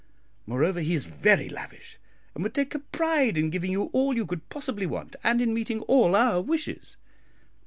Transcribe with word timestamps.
Moreover, 0.47 0.79
he 0.79 0.95
is 0.95 1.05
very 1.05 1.47
lavish, 1.47 1.99
and 2.33 2.43
would 2.43 2.55
take 2.55 2.73
a 2.73 2.79
pride 2.79 3.37
in 3.37 3.51
giving 3.51 3.71
you 3.71 3.91
all 3.93 4.15
you 4.15 4.25
could 4.25 4.49
possibly 4.49 4.87
want, 4.87 5.15
and 5.23 5.39
in 5.39 5.53
meeting 5.53 5.81
all 5.81 6.15
our 6.15 6.41
wishes. 6.41 6.97